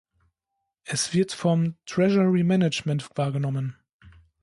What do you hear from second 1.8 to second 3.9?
"Treasury Management" wahrgenommen.